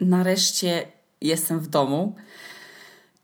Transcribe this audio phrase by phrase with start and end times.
[0.00, 0.86] nareszcie
[1.20, 2.14] jestem w domu.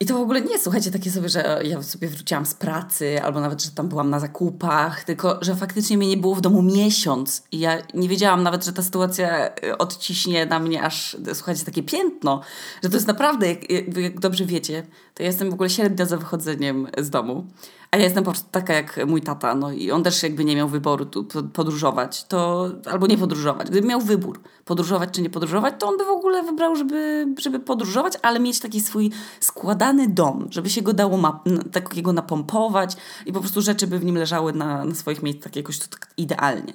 [0.03, 3.41] I to w ogóle nie, słuchajcie, takie sobie, że ja sobie wróciłam z pracy, albo
[3.41, 7.43] nawet, że tam byłam na zakupach, tylko, że faktycznie mnie nie było w domu miesiąc
[7.53, 11.83] i ja nie wiedziałam nawet, że ta sytuacja y, odciśnie na mnie aż, słuchajcie, takie
[11.83, 12.41] piętno,
[12.83, 14.83] że to jest naprawdę, jak, jak dobrze wiecie,
[15.15, 17.47] to ja jestem w ogóle średnio za wychodzeniem z domu.
[17.93, 20.57] A ja jestem po prostu taka jak mój tata, no i on też jakby nie
[20.57, 23.71] miał wyboru tu podróżować, to albo nie podróżować.
[23.71, 27.61] Gdyby miał wybór, podróżować czy nie podróżować, to on by w ogóle wybrał, żeby, żeby
[27.61, 33.33] podróżować, ale mieć taki swój składany dom, żeby się go dało ma, takiego napompować i
[33.33, 36.73] po prostu rzeczy by w nim leżały na, na swoich miejscach jakoś to tak idealnie.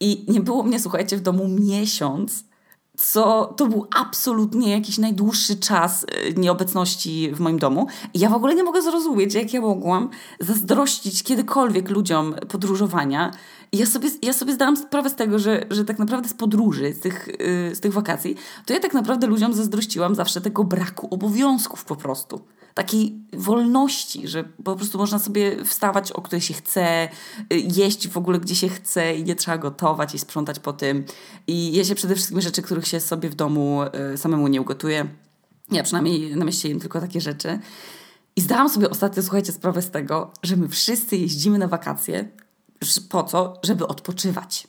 [0.00, 2.44] I nie było mnie, słuchajcie, w domu miesiąc,
[3.00, 7.86] co to był absolutnie jakiś najdłuższy czas y, nieobecności w moim domu.
[8.14, 10.08] I ja w ogóle nie mogę zrozumieć, jak ja mogłam
[10.40, 13.30] zazdrościć kiedykolwiek ludziom podróżowania.
[13.72, 16.92] I ja sobie, ja sobie zdałam sprawę z tego, że, że tak naprawdę z podróży,
[16.92, 18.36] z tych, yy, z tych wakacji,
[18.66, 22.40] to ja tak naprawdę ludziom zazdrościłam zawsze tego braku obowiązków po prostu
[22.74, 27.08] takiej wolności, że po prostu można sobie wstawać, o której się chce,
[27.52, 31.04] y, jeść w ogóle gdzie się chce i nie trzeba gotować i sprzątać po tym.
[31.46, 33.80] I je się przede wszystkim rzeczy, których się sobie w domu
[34.14, 35.08] y, samemu nie ugotuje.
[35.70, 37.58] Ja przynajmniej na mieście jem tylko takie rzeczy.
[38.36, 42.28] I zdałam sobie ostatnio, słuchajcie, sprawę z tego, że my wszyscy jeździmy na wakacje
[43.08, 43.60] po co?
[43.62, 44.68] Żeby odpoczywać.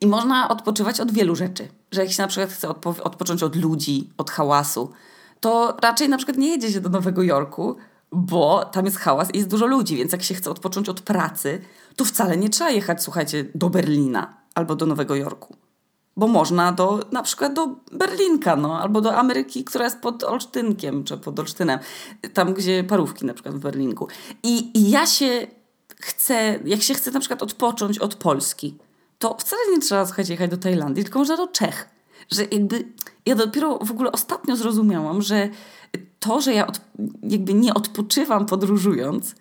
[0.00, 1.68] I można odpoczywać od wielu rzeczy.
[1.92, 4.92] Że jak się na przykład chce odpo odpocząć od ludzi, od hałasu,
[5.44, 7.76] to raczej na przykład nie jedzie się do Nowego Jorku,
[8.12, 11.60] bo tam jest hałas i jest dużo ludzi, więc jak się chce odpocząć od pracy,
[11.96, 15.56] to wcale nie trzeba jechać, słuchajcie, do Berlina albo do Nowego Jorku.
[16.16, 21.04] Bo można do, na przykład do Berlinka, no, albo do Ameryki, która jest pod Olsztynkiem,
[21.04, 21.78] czy pod Olsztynem,
[22.34, 24.08] tam gdzie parówki na przykład w Berlinku.
[24.42, 25.46] I, I ja się
[26.00, 28.78] chcę, jak się chce na przykład odpocząć od Polski,
[29.18, 31.94] to wcale nie trzeba, słuchajcie, jechać do Tajlandii, tylko można do Czech
[32.30, 32.84] że jakby
[33.26, 35.48] ja dopiero w ogóle ostatnio zrozumiałam, że
[36.18, 36.80] to, że ja od,
[37.22, 39.34] jakby nie odpoczywam podróżując,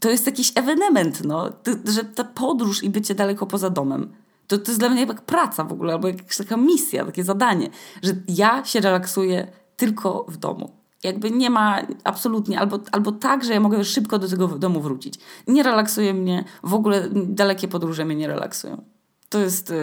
[0.00, 1.50] to jest jakiś ewenement, no.
[1.84, 4.12] że ta podróż i bycie daleko poza domem,
[4.46, 7.70] to, to jest dla mnie jak praca w ogóle, albo jakaś taka misja, takie zadanie,
[8.02, 10.70] że ja się relaksuję tylko w domu.
[11.04, 15.14] Jakby nie ma absolutnie, albo, albo tak, że ja mogę szybko do tego domu wrócić.
[15.46, 18.84] Nie relaksuje mnie, w ogóle dalekie podróże mnie nie relaksują.
[19.28, 19.76] To jest, e,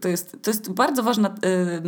[0.00, 1.82] to jest, to jest bardzo, ważne, e,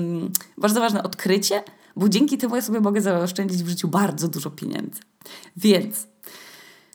[0.58, 1.62] bardzo ważne odkrycie,
[1.96, 5.00] bo dzięki temu ja sobie mogę zaoszczędzić w życiu bardzo dużo pieniędzy.
[5.56, 6.06] Więc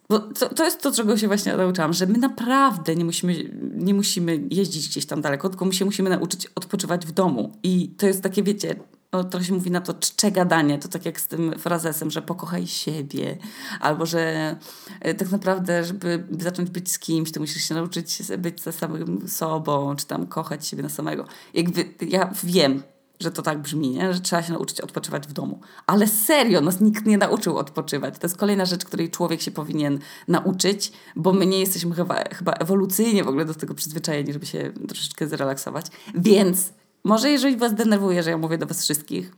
[0.10, 3.94] bo to, to jest to, czego się właśnie nauczyłam, że my naprawdę nie musimy, nie
[3.94, 7.58] musimy jeździć gdzieś tam daleko, tylko my się musimy nauczyć odpoczywać w domu.
[7.64, 8.76] I to jest takie, wiecie,
[9.14, 12.22] no, trochę się mówi na to czcze gadanie, to tak jak z tym frazesem, że
[12.22, 13.38] pokochaj siebie,
[13.80, 14.56] albo że
[15.02, 19.28] e, tak naprawdę, żeby zacząć być z kimś, to musisz się nauczyć być ze samym
[19.28, 21.26] sobą, czy tam kochać siebie na samego.
[21.54, 22.84] Jakby ja wiem,
[23.20, 24.14] że to tak brzmi, nie?
[24.14, 25.60] że trzeba się nauczyć odpoczywać w domu.
[25.88, 28.20] Ale serio, nas nikt nie nauczył odpoczywać.
[28.20, 32.52] To jest kolejna rzecz, której człowiek się powinien nauczyć, bo my nie jesteśmy chyba, chyba
[32.52, 35.86] ewolucyjnie w ogóle do tego przyzwyczajeni, żeby się troszeczkę zrelaksować.
[36.16, 36.72] Więc
[37.04, 39.32] może jeżeli was denerwuje, że ja mówię do was wszystkich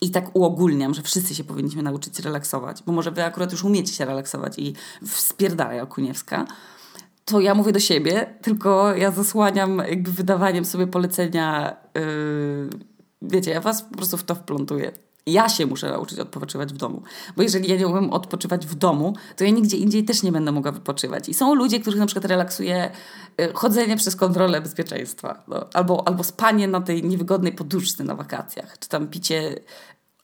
[0.00, 3.92] i tak uogólniam, że wszyscy się powinniśmy nauczyć relaksować, bo może wy akurat już umiecie
[3.92, 4.74] się relaksować i
[5.06, 6.46] wspierdala Okuniewska,
[7.24, 12.70] to ja mówię do siebie, tylko ja zasłaniam jakby wydawaniem sobie polecenia, yy,
[13.22, 14.92] wiecie, ja was po prostu w to wplątuję.
[15.32, 17.02] Ja się muszę nauczyć odpoczywać w domu.
[17.36, 20.52] Bo jeżeli ja nie umiem odpoczywać w domu, to ja nigdzie indziej też nie będę
[20.52, 21.28] mogła wypoczywać.
[21.28, 22.90] I są ludzie, których na przykład relaksuje
[23.40, 25.42] y, chodzenie przez kontrolę bezpieczeństwa.
[25.48, 28.78] No, albo, albo spanie na tej niewygodnej poduszce na wakacjach.
[28.78, 29.60] Czy tam picie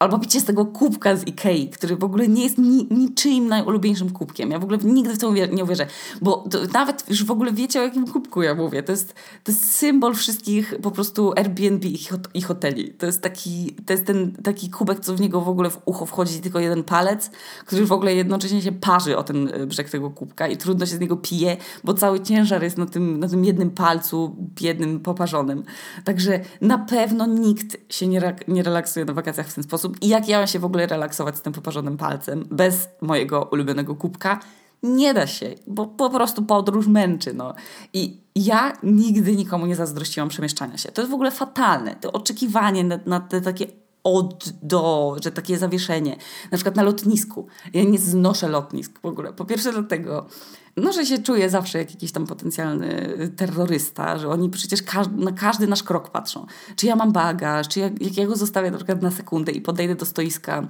[0.05, 4.11] Albo picie z tego kubka z Ikei, który w ogóle nie jest ni niczyim najulubieńszym
[4.11, 4.51] kubkiem.
[4.51, 5.87] Ja w ogóle nigdy w to nie uwierzę,
[6.23, 8.83] bo nawet już w ogóle wiecie o jakim kubku ja mówię.
[8.83, 12.91] To jest, to jest symbol wszystkich po prostu Airbnb i, hot i hoteli.
[12.91, 16.07] To jest, taki, to jest ten taki kubek, co w niego w ogóle w ucho
[16.07, 17.31] wchodzi tylko jeden palec,
[17.67, 20.97] który w ogóle jednocześnie się parzy o ten e, brzeg tego kubka i trudno się
[20.97, 25.65] z niego pije, bo cały ciężar jest na tym, na tym jednym palcu, biednym, poparzonym.
[26.05, 30.29] Także na pewno nikt się nie, nie relaksuje na wakacjach w ten sposób i jak
[30.29, 34.41] ja mam się w ogóle relaksować z tym poparzonym palcem bez mojego ulubionego kubka?
[34.83, 37.35] Nie da się, bo po prostu podróż męczy.
[37.35, 37.55] No.
[37.93, 40.93] I ja nigdy nikomu nie zazdrościłam przemieszczania się.
[40.93, 41.97] To jest w ogóle fatalne.
[41.97, 43.67] To oczekiwanie na, na te takie
[44.05, 46.17] od do, że takie zawieszenie.
[46.51, 47.47] Na przykład na lotnisku.
[47.75, 49.33] Ja nie znoszę lotnisk w ogóle.
[49.33, 50.27] Po pierwsze dlatego,
[50.77, 55.33] no, że się czuję zawsze jak jakiś tam potencjalny terrorysta, że oni przecież każdy, na
[55.33, 56.47] każdy nasz krok patrzą.
[56.77, 59.61] Czy ja mam bagaż, czy jak, jak ja go zostawię na przykład na sekundę i
[59.61, 60.69] podejdę do stoiska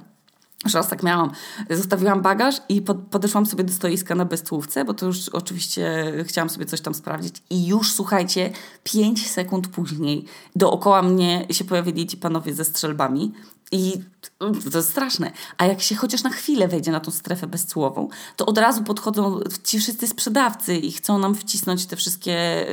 [0.65, 1.31] Już raz tak miałam.
[1.71, 6.51] Zostawiłam bagaż i pod, podeszłam sobie do stoiska na beztłówce, bo to już oczywiście chciałam
[6.51, 7.43] sobie coś tam sprawdzić.
[7.51, 8.51] I już słuchajcie,
[8.85, 10.25] 5 sekund później
[10.57, 13.33] dookoła mnie się pojawili ci panowie ze strzelbami.
[13.75, 14.03] I
[14.71, 15.33] to jest straszne.
[15.59, 19.41] A jak się chociaż na chwilę wejdzie na tą strefę bezcłową, to od razu podchodzą
[19.65, 22.67] ci wszyscy sprzedawcy i chcą nam wcisnąć te wszystkie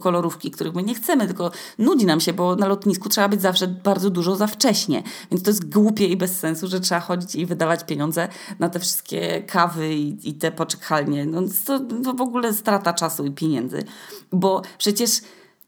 [0.00, 3.68] kolorówki, których my nie chcemy, tylko nudzi nam się, bo na lotnisku trzeba być zawsze
[3.68, 5.02] bardzo dużo za wcześnie.
[5.30, 8.80] Więc to jest głupie i bez sensu, że trzeba chodzić i wydawać pieniądze na te
[8.80, 11.26] wszystkie kawy i, i te poczekalnie.
[11.26, 13.84] No, to, to w ogóle strata czasu i pieniędzy.
[14.32, 15.10] Bo przecież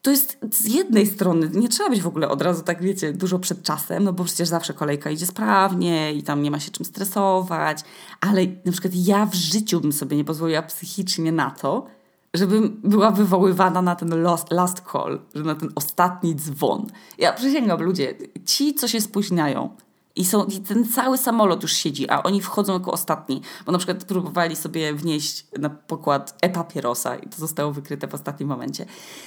[0.02, 3.38] to jest z jednej strony, nie trzeba być w ogóle od razu tak, wiecie, dużo
[3.38, 6.84] przed czasem, no bo przecież zawsze kolejka idzie sprawnie i tam nie ma się czym
[6.84, 7.80] stresować,
[8.20, 11.86] ale na przykład ja w życiu bym sobie nie pozwoliła psychicznie na to,
[12.34, 16.86] żebym była wywoływana na ten last, last call, że na ten ostatni dzwon.
[17.18, 18.14] Ja przysięgam, ludzie,
[18.46, 19.70] ci, co się spóźniają,
[20.16, 23.78] i, są, I ten cały samolot już siedzi, a oni wchodzą jako ostatni, bo na
[23.78, 28.86] przykład próbowali sobie wnieść na pokład e-papierosa i to zostało wykryte w ostatnim momencie.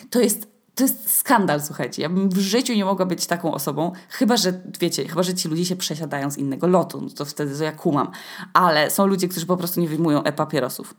[0.10, 2.02] To jest to jest skandal, słuchajcie.
[2.02, 5.48] Ja bym w życiu nie mogła być taką osobą, chyba że, wiecie, chyba że ci
[5.48, 8.12] ludzie się przesiadają z innego lotu, no to wtedy to ja kumam.
[8.54, 10.94] Ale są ludzie, którzy po prostu nie wyjmują e-papierosów.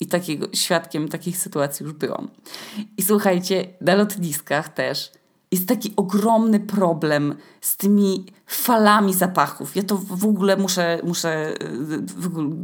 [0.00, 2.30] I takiego, świadkiem takich sytuacji już byłam.
[2.96, 5.12] I słuchajcie, na lotniskach też
[5.52, 9.76] jest taki ogromny problem z tymi falami zapachów.
[9.76, 11.54] Ja to w ogóle muszę, muszę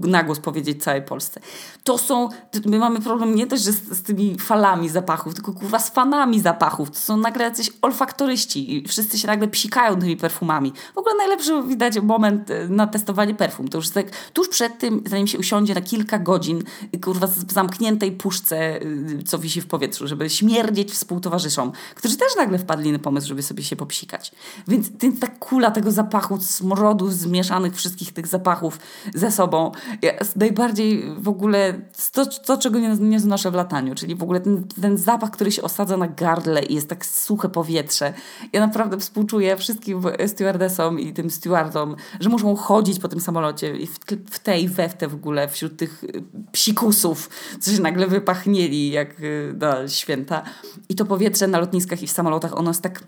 [0.01, 1.41] na głos powiedzieć całej Polsce.
[1.85, 2.29] To są,
[2.67, 6.91] my mamy problem nie też z, z tymi falami zapachów, tylko kurwa z fanami zapachów.
[6.91, 10.73] To są nagle jacyś olfaktoryści i wszyscy się nagle psikają tymi perfumami.
[10.95, 13.69] W ogóle najlepszy widać moment e, na testowanie perfum.
[13.69, 16.63] To już tak tuż przed tym, zanim się usiądzie na kilka godzin,
[17.03, 22.59] kurwa w zamkniętej puszce, y, co wisi w powietrzu, żeby śmierdzieć współtowarzyszom, którzy też nagle
[22.59, 24.33] wpadli na pomysł, żeby sobie się popsikać.
[24.69, 28.79] Więc, więc ta kula tego zapachu, smrodu, zmieszanych wszystkich tych zapachów
[29.15, 29.73] ze sobą.
[30.03, 31.81] Ja najbardziej w ogóle
[32.13, 35.53] to, to czego nie, nie znoszę w lataniu, czyli w ogóle ten, ten zapach, który
[35.53, 38.13] się osadza na gardle i jest tak suche powietrze.
[38.53, 43.87] Ja naprawdę współczuję wszystkim stewardesom i tym stewardom, że muszą chodzić po tym samolocie i
[43.87, 43.99] w,
[44.31, 47.31] w te i we w te w ogóle wśród tych y, psikusów,
[47.61, 50.43] co się nagle wypachnieli jak y, na święta.
[50.89, 53.03] I to powietrze na lotniskach i w samolotach, ono jest tak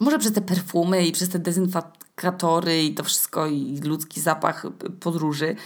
[0.00, 4.66] może przez te perfumy i przez te dezynfekatory i to wszystko i ludzki zapach
[5.00, 5.56] podróży,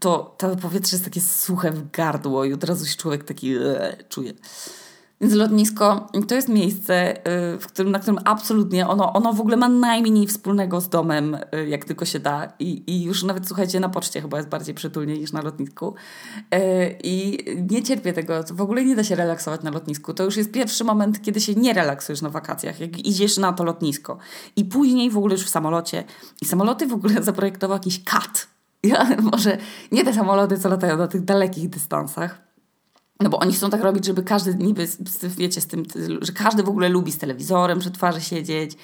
[0.00, 3.96] to to powietrze jest takie suche w gardło i od razu się człowiek taki ee,
[4.08, 4.32] czuje.
[5.20, 7.16] Więc lotnisko to jest miejsce,
[7.54, 11.36] y, w którym, na którym absolutnie ono, ono w ogóle ma najmniej wspólnego z domem,
[11.54, 12.52] y, jak tylko się da.
[12.58, 15.94] I, I już nawet słuchajcie, na poczcie chyba jest bardziej przytulnie niż na lotnisku.
[16.54, 17.38] Y, I
[17.70, 18.44] nie cierpię tego.
[18.50, 20.14] W ogóle nie da się relaksować na lotnisku.
[20.14, 23.64] To już jest pierwszy moment, kiedy się nie relaksujesz na wakacjach, jak idziesz na to
[23.64, 24.18] lotnisko.
[24.56, 26.04] I później w ogóle już w samolocie.
[26.42, 28.46] I samoloty w ogóle zaprojektował jakiś kat.
[28.82, 29.58] Ja, może
[29.92, 32.49] nie te samoloty, co latają na tych dalekich dystansach
[33.20, 34.88] no bo oni chcą tak robić, żeby każdy niby,
[35.28, 35.84] wiecie, z tym,
[36.20, 38.76] że każdy w ogóle lubi z telewizorem przy twarzy siedzieć.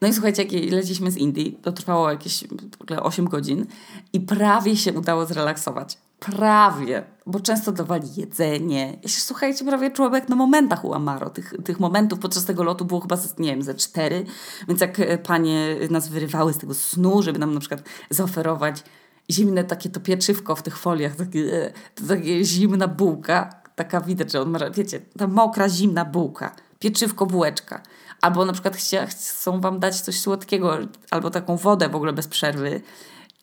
[0.00, 2.44] No i słuchajcie, jak leciliśmy z Indii, to trwało jakieś
[2.78, 3.66] w ogóle 8 godzin
[4.12, 5.98] i prawie się udało zrelaksować.
[6.20, 8.98] Prawie, bo często dawali jedzenie.
[9.02, 11.30] Ja się, słuchajcie, prawie człowiek na momentach u Amaro.
[11.30, 14.24] Tych, tych momentów podczas tego lotu było chyba, nie wiem, ze cztery.
[14.68, 18.84] Więc jak e, panie nas wyrywały z tego snu, żeby nam na przykład zaoferować
[19.30, 24.32] zimne takie to pieczywko w tych foliach, takie, e, to takie zimna bułka, taka widać,
[24.32, 27.82] że on ma, wiecie, ta mokra, zimna bułka, pieczywko, bułeczka.
[28.20, 30.78] Albo na przykład chcia, chcą wam dać coś słodkiego,
[31.10, 32.82] albo taką wodę w ogóle bez przerwy.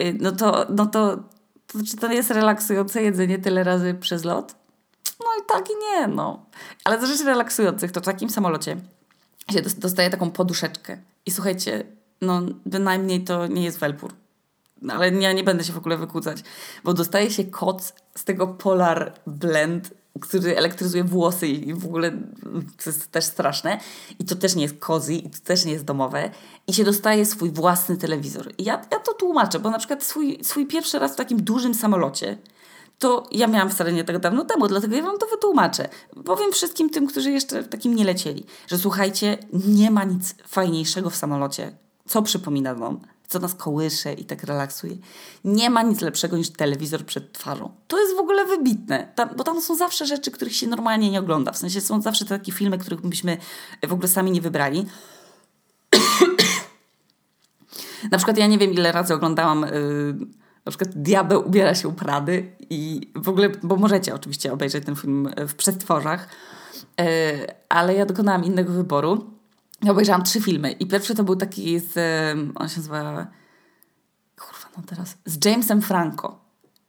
[0.02, 1.18] Y, no to, no to,
[1.68, 4.56] to czy to jest relaksujące jedzenie tyle razy przez lot?
[5.20, 6.46] No i tak i nie, no.
[6.84, 8.78] Ale z rzeczy relaksujących, to w takim samolocie
[9.52, 10.98] się dostaje taką poduszeczkę.
[11.26, 11.84] I słuchajcie,
[12.22, 14.14] no bynajmniej to nie jest welpur.
[14.82, 16.38] No, ale ja nie będę się w ogóle wykłócać,
[16.84, 22.12] bo dostaje się koc z tego Polar Blend który elektryzuje włosy i w ogóle
[22.84, 23.80] to jest też straszne.
[24.20, 26.30] I to też nie jest cozy, i to też nie jest domowe.
[26.68, 28.54] I się dostaje swój własny telewizor.
[28.58, 31.74] I ja, ja to tłumaczę, bo na przykład swój, swój pierwszy raz w takim dużym
[31.74, 32.38] samolocie,
[33.00, 35.90] to ja miałam wcale nie tak dawno temu, dlatego ja wam to wytłumaczę.
[36.26, 41.10] Powiem wszystkim tym, którzy jeszcze w takim nie lecieli, że słuchajcie, nie ma nic fajniejszego
[41.10, 41.72] w samolocie,
[42.06, 43.00] co przypomina wam
[43.32, 44.98] co nas kołysze i tak relaksuje.
[45.46, 47.72] Nie ma nic lepszego niż telewizor przed twarzą.
[47.88, 51.20] To jest w ogóle wybitne, tam, bo tam są zawsze rzeczy, których się normalnie nie
[51.20, 51.52] ogląda.
[51.52, 53.38] W sensie są zawsze takie filmy, których byśmy
[53.88, 54.86] w ogóle sami nie wybrali.
[58.12, 60.16] na przykład ja nie wiem, ile razy oglądałam yy,
[60.66, 64.96] na przykład Diabeł ubiera się u Prady i w ogóle, bo możecie oczywiście obejrzeć ten
[64.96, 66.28] film w przestworzach,
[66.98, 67.06] yy,
[67.70, 69.41] ale ja dokonałam innego wyboru
[69.84, 71.94] ja obejrzałam trzy filmy i pierwszy to był taki z,
[72.56, 73.28] on się nazywa,
[74.40, 75.18] kurwa, no teraz?
[75.26, 76.42] Z Jamesem Franco.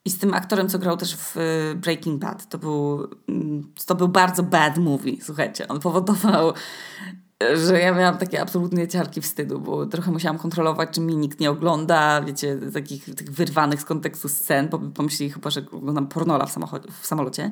[0.05, 2.49] I z tym aktorem, co grał też w y, Breaking Bad.
[2.49, 5.69] To był, mm, to był bardzo bad movie, słuchajcie.
[5.69, 6.53] On powodował
[7.55, 11.51] że ja miałam takie absolutnie ciarki wstydu, bo trochę musiałam kontrolować, czy mnie nikt nie
[11.51, 16.57] ogląda, wiecie, takich tych wyrwanych z kontekstu scen, bo pomyśleli chyba, że oglądam pornola w,
[17.01, 17.51] w samolocie.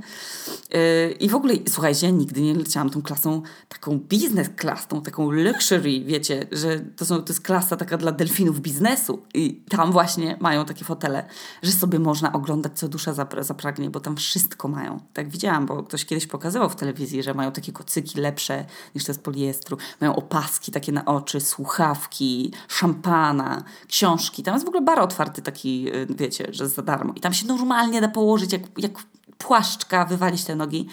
[0.71, 5.03] Yy, I w ogóle, słuchajcie, ja nigdy nie leciałam tą klasą, taką biznes class, tą
[5.03, 9.93] taką luxury, wiecie, że to, są, to jest klasa taka dla delfinów biznesu i tam
[9.93, 11.25] właśnie mają takie fotele,
[11.63, 15.01] że sobie można oglądać, co dusza zapragnie, bo tam wszystko mają.
[15.13, 19.15] Tak widziałam, bo ktoś kiedyś pokazywał w telewizji, że mają takie kocyki lepsze niż te
[19.15, 24.43] z poliestru mają opaski takie na oczy, słuchawki, szampana, książki.
[24.43, 27.13] Tam jest w ogóle bar otwarty taki, y, wiecie, że za darmo.
[27.17, 28.93] I tam się normalnie da położyć jak, jak
[29.39, 30.87] płaszczka, wywalić te nogi.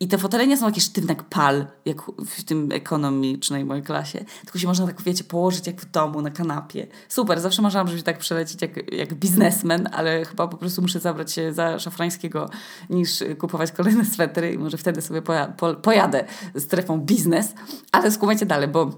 [0.00, 4.24] I te fotele nie są takie sztywne jak pal, jak w tym ekonomicznej mojej klasie,
[4.44, 6.86] tylko się można tak, wiecie, położyć jak w domu, na kanapie.
[7.08, 11.32] Super, zawsze marzyłam, żeby tak przelecieć jak, jak biznesmen, ale chyba po prostu muszę zabrać
[11.32, 12.50] się za szafrańskiego
[12.90, 16.24] niż kupować kolejne swetry i może wtedy sobie poja po pojadę
[16.58, 17.54] strefą biznes.
[17.92, 18.90] Ale skumajcie dalej, bo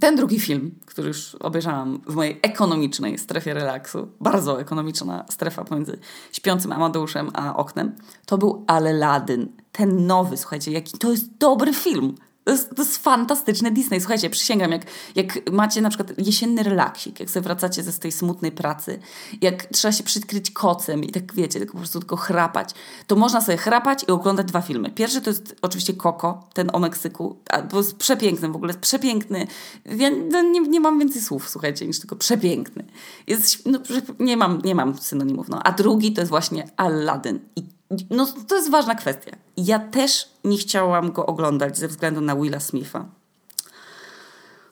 [0.00, 5.98] ten drugi film, który już obejrzałam w mojej ekonomicznej strefie relaksu, bardzo ekonomiczna strefa pomiędzy
[6.32, 7.96] śpiącym Amadeuszem a oknem,
[8.26, 9.48] to był Aladdin.
[9.72, 12.14] Ten nowy, słuchajcie, jaki to jest dobry film.
[12.46, 14.00] To jest, to jest Disney.
[14.00, 14.82] Słuchajcie, przysięgam, jak,
[15.14, 18.98] jak macie na przykład jesienny relaksik, jak sobie wracacie ze tej smutnej pracy,
[19.40, 22.70] jak trzeba się przykryć kocem i tak wiecie, tylko po prostu tylko chrapać,
[23.06, 24.90] to można sobie chrapać i oglądać dwa filmy.
[24.90, 27.36] Pierwszy to jest oczywiście Coco, ten o Meksyku,
[27.72, 29.46] bo jest przepiękny w ogóle, jest przepiękny.
[29.84, 32.84] Ja no, nie, nie mam więcej słów, słuchajcie, niż tylko przepiękny.
[33.26, 33.78] Jest, no,
[34.18, 35.48] nie, mam, nie mam synonimów.
[35.48, 35.62] No.
[35.62, 37.40] A drugi to jest właśnie Aladdin.
[37.56, 37.75] I
[38.10, 39.36] no to jest ważna kwestia.
[39.56, 43.04] Ja też nie chciałam go oglądać ze względu na Willa Smitha.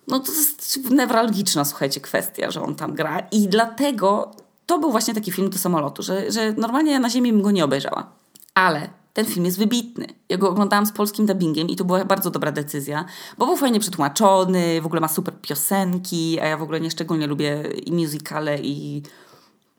[0.09, 4.31] No to jest newralgiczna, słuchajcie, kwestia, że on tam gra i dlatego
[4.67, 7.51] to był właśnie taki film do samolotu, że, że normalnie ja na ziemi bym go
[7.51, 8.11] nie obejrzała.
[8.55, 10.07] Ale ten film jest wybitny.
[10.29, 13.05] Ja go oglądałam z polskim dubbingiem i to była bardzo dobra decyzja,
[13.39, 17.27] bo był fajnie przetłumaczony, w ogóle ma super piosenki, a ja w ogóle nie szczególnie
[17.27, 19.03] lubię i musicale, i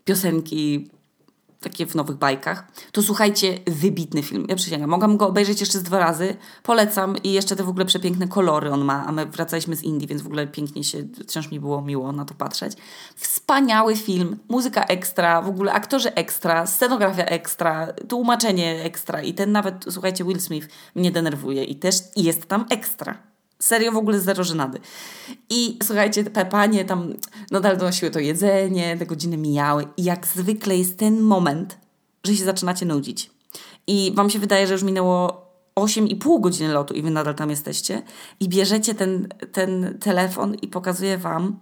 [0.06, 0.90] piosenki
[1.66, 4.46] takie w nowych bajkach, to słuchajcie, wybitny film.
[4.50, 6.36] Ja przysięgam, mogłam go obejrzeć jeszcze z dwa razy.
[6.64, 10.08] Polecam i jeszcze te w ogóle przepiękne kolory on ma, a my wracaliśmy z Indii,
[10.08, 12.78] więc w ogóle pięknie się, wciąż mi było miło na to patrzeć.
[13.16, 19.86] Wspaniały film, muzyka ekstra, w ogóle aktorzy ekstra, scenografia ekstra, tłumaczenie ekstra i ten nawet,
[19.90, 23.35] słuchajcie, Will Smith mnie denerwuje i też jest tam ekstra.
[23.60, 24.80] Serio w ogóle zero żenady.
[25.50, 27.14] I słuchajcie, te panie tam
[27.52, 31.78] nadal donosiły to jedzenie, te godziny mijały i jak zwykle jest ten moment,
[32.24, 33.32] że się zaczynacie nudzić.
[33.88, 35.46] I wam się wydaje, że już minęło
[35.80, 38.02] 8,5 godziny lotu i wy nadal tam jesteście
[38.40, 41.60] i bierzecie ten, ten telefon i pokazuje wam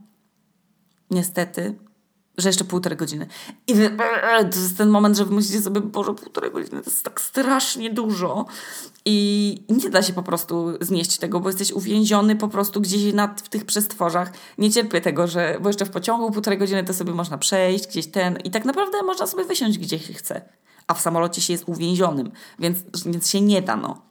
[1.12, 1.76] niestety
[2.38, 3.28] że jeszcze półtorej godziny.
[3.68, 3.98] I wy,
[4.52, 8.46] to jest ten moment, że myślicie sobie, Boże, półtorej godziny to jest tak strasznie dużo.
[9.06, 13.42] I nie da się po prostu znieść tego, bo jesteś uwięziony po prostu gdzieś nad,
[13.42, 14.32] w tych przestworzach.
[14.58, 18.08] Nie cierpię tego, że, bo jeszcze w pociągu półtorej godziny to sobie można przejść gdzieś
[18.08, 20.42] ten i tak naprawdę można sobie wysiąść gdzie się chce.
[20.88, 24.02] A w samolocie się jest uwięzionym, więc, więc się nie da, no.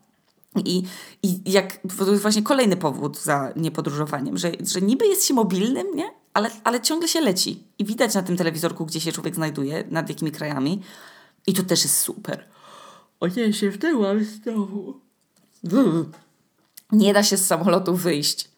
[0.64, 0.83] I,
[1.23, 5.87] I jak to jest właśnie kolejny powód za niepodróżowaniem, że, że niby jest się mobilnym,
[5.95, 6.22] nie?
[6.35, 7.62] Ale, ale ciągle się leci.
[7.79, 10.83] I widać na tym telewizorku, gdzie się człowiek znajduje, nad jakimi krajami.
[11.47, 12.45] I to też jest super.
[13.21, 15.01] O nie, się wtyłam znowu.
[16.93, 18.49] Nie da się z samolotu wyjść,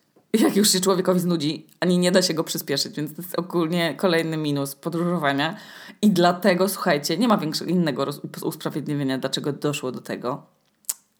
[0.40, 3.95] jak już się człowiekowi znudzi, ani nie da się go przyspieszyć, więc to jest ogólnie
[3.95, 5.57] kolejny minus podróżowania.
[6.02, 8.07] I dlatego, słuchajcie, nie ma większego innego
[8.43, 10.47] usprawiedliwienia, dlaczego doszło do tego,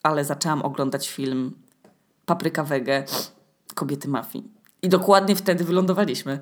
[0.03, 1.51] ale zaczęłam oglądać film
[2.25, 3.05] Papryka Wege
[3.75, 4.54] Kobiety Mafii.
[4.85, 6.39] I dokładnie wtedy wylądowaliśmy.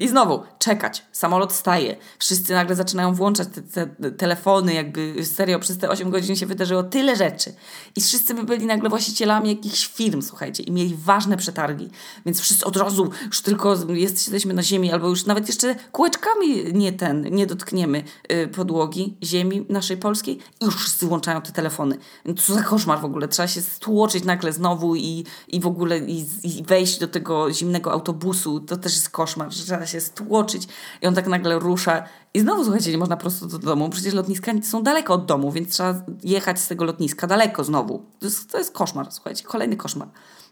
[0.00, 1.04] I znowu, czekać.
[1.12, 1.96] Samolot staje.
[2.18, 6.82] Wszyscy nagle zaczynają włączać te, te, telefony, jakby serio, przez te 8 godzin się wydarzyło
[6.82, 7.54] tyle rzeczy.
[7.96, 11.88] I wszyscy by byli nagle właścicielami jakichś firm, słuchajcie, i mieli ważne przetargi.
[12.26, 16.92] Więc wszyscy od razu już tylko jesteśmy na ziemi, albo już nawet jeszcze kółeczkami nie
[16.92, 21.98] ten, nie dotkniemy yy, podłogi ziemi naszej polskiej i już wszyscy włączają te telefony.
[22.38, 23.28] Co za koszmar w ogóle.
[23.28, 27.92] Trzeba się stłoczyć nagle znowu i, i w ogóle i, i wejść do tego zimnego
[27.92, 28.60] autobusu.
[28.60, 30.68] To też jest koszmar, że trzeba się stłoczyć
[31.02, 32.04] i on tak nagle rusza.
[32.34, 35.72] I znowu, słuchajcie, nie można prosto do domu, przecież lotniska są daleko od domu, więc
[35.72, 38.06] trzeba jechać z tego lotniska daleko znowu.
[38.18, 40.08] To jest, to jest koszmar, słuchajcie, kolejny koszmar.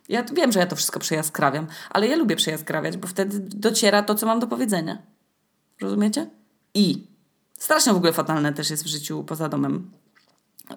[0.08, 4.14] Ja wiem, że ja to wszystko przejaskrawiam, ale ja lubię przejaskrawiać, bo wtedy dociera to,
[4.14, 4.98] co mam do powiedzenia.
[5.80, 6.30] Rozumiecie?
[6.74, 7.06] I
[7.58, 9.90] strasznie w ogóle fatalne też jest w życiu poza domem,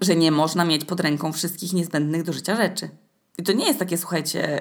[0.02, 2.90] że nie można mieć pod ręką wszystkich niezbędnych do życia rzeczy.
[3.40, 4.60] I to nie jest takie, słuchajcie,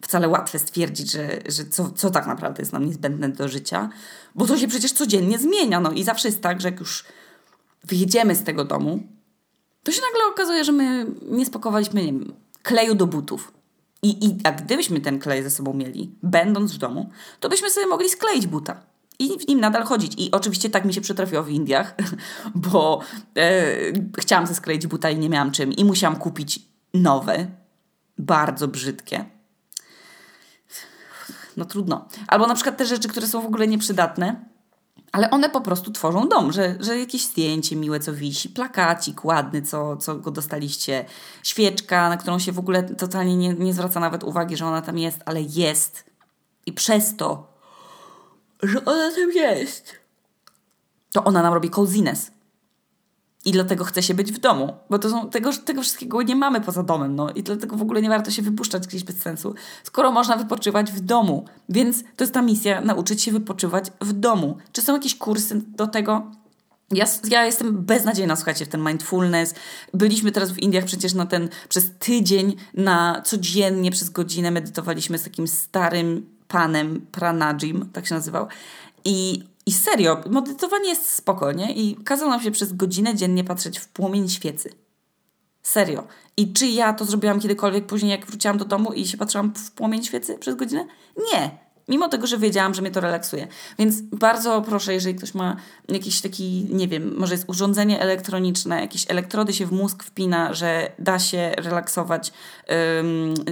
[0.00, 3.88] wcale łatwe stwierdzić, że, że co, co tak naprawdę jest nam niezbędne do życia,
[4.34, 5.80] bo to się przecież codziennie zmienia.
[5.80, 7.04] No i zawsze jest tak, że jak już
[7.84, 9.02] wyjedziemy z tego domu,
[9.82, 13.52] to się nagle okazuje, że my nie spakowaliśmy, nie wiem, kleju do butów.
[14.02, 17.86] I, i, a gdybyśmy ten klej ze sobą mieli, będąc w domu, to byśmy sobie
[17.86, 18.80] mogli skleić buta
[19.18, 20.14] i w nim nadal chodzić.
[20.18, 21.94] I oczywiście tak mi się przytrafiło w Indiach,
[22.54, 23.00] bo
[23.36, 23.76] e,
[24.18, 26.60] chciałam ze skleić buta i nie miałam czym i musiałam kupić
[26.94, 27.61] nowe,
[28.22, 29.24] bardzo brzydkie.
[31.56, 32.08] No trudno.
[32.28, 34.44] Albo na przykład te rzeczy, które są w ogóle nieprzydatne,
[35.12, 39.62] ale one po prostu tworzą dom, że, że jakieś zdjęcie miłe, co wisi, plakacik ładny,
[39.62, 41.04] co, co go dostaliście,
[41.42, 44.98] świeczka, na którą się w ogóle totalnie nie, nie zwraca nawet uwagi, że ona tam
[44.98, 46.04] jest, ale jest.
[46.66, 47.52] I przez to,
[48.62, 49.92] że ona tam jest,
[51.12, 52.31] to ona nam robi coziness.
[53.44, 56.60] I dlatego chce się być w domu, bo to są, tego, tego wszystkiego nie mamy
[56.60, 60.12] poza domem, no i dlatego w ogóle nie warto się wypuszczać gdzieś bez sensu, skoro
[60.12, 61.44] można wypoczywać w domu.
[61.68, 64.56] Więc to jest ta misja, nauczyć się wypoczywać w domu.
[64.72, 66.30] Czy są jakieś kursy do tego?
[66.92, 69.54] Ja, ja jestem beznadziejna, słuchajcie, w ten mindfulness.
[69.94, 75.24] Byliśmy teraz w Indiach przecież na ten, przez tydzień, na codziennie przez godzinę medytowaliśmy z
[75.24, 78.46] takim starym panem Pranajim, tak się nazywał.
[79.04, 83.88] I i serio, medytowanie jest spokojnie i kazał nam się przez godzinę dziennie patrzeć w
[83.88, 84.70] płomień świecy.
[85.62, 86.06] Serio.
[86.36, 89.70] I czy ja to zrobiłam kiedykolwiek później, jak wróciłam do domu i się patrzyłam w
[89.70, 90.86] płomień świecy przez godzinę?
[91.32, 91.58] Nie.
[91.88, 93.48] Mimo tego, że wiedziałam, że mnie to relaksuje.
[93.78, 95.56] Więc bardzo proszę, jeżeli ktoś ma
[95.88, 100.92] jakiś taki, nie wiem, może jest urządzenie elektroniczne, jakieś elektrody się w mózg wpina, że
[100.98, 102.32] da się relaksować,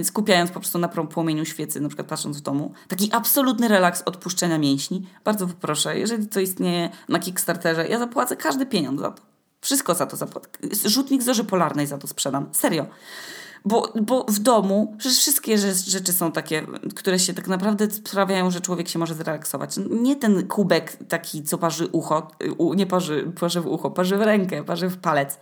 [0.03, 2.73] skupiając po prostu na płomieniu świecy, na przykład patrząc w domu.
[2.87, 5.07] Taki absolutny relaks odpuszczenia mięśni.
[5.23, 9.21] Bardzo poproszę, jeżeli to istnieje na Kickstarterze, ja zapłacę każdy pieniądz za to.
[9.61, 10.47] Wszystko za to zapłacę.
[10.85, 12.49] Rzutnik zorzy polarnej za to sprzedam.
[12.51, 12.85] Serio.
[13.65, 18.61] Bo, bo w domu przecież wszystkie rzeczy są takie, które się tak naprawdę sprawiają, że
[18.61, 19.75] człowiek się może zrelaksować.
[19.89, 22.31] Nie ten kubek taki, co parzy ucho,
[22.75, 25.39] nie parzy, parzy w ucho, parzy w rękę, parzy w palec.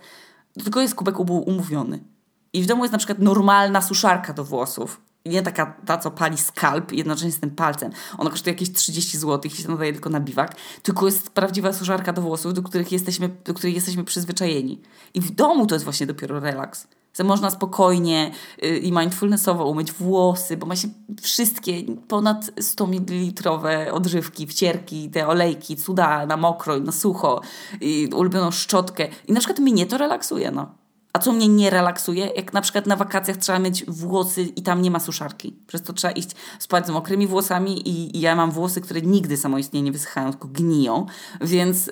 [0.64, 2.04] Tylko jest kubek umówiony.
[2.52, 5.00] I w domu jest na przykład normalna suszarka do włosów.
[5.26, 7.92] Nie taka ta, co pali skalp jednocześnie z tym palcem.
[8.18, 10.56] Ona kosztuje jakieś 30 zł i się nadaje tylko na biwak.
[10.82, 14.80] Tylko jest prawdziwa suszarka do włosów, do których jesteśmy, do której jesteśmy przyzwyczajeni.
[15.14, 18.30] I w domu to jest właśnie dopiero relaks że można spokojnie
[18.64, 20.88] y, i mindfulnessowo umyć włosy, bo ma się
[21.22, 21.72] wszystkie
[22.08, 23.48] ponad 100 ml
[23.92, 27.40] odżywki, wcierki, te olejki, cuda na mokro i na sucho,
[27.80, 29.08] i ulubioną szczotkę.
[29.28, 30.79] I na przykład mnie to relaksuje, no.
[31.12, 34.82] A co mnie nie relaksuje, jak na przykład na wakacjach trzeba mieć włosy i tam
[34.82, 35.56] nie ma suszarki.
[35.66, 39.36] Przez to trzeba iść spać z mokrymi włosami i, i ja mam włosy, które nigdy
[39.36, 41.06] samoistnie nie wysychają, tylko gniją.
[41.40, 41.90] Więc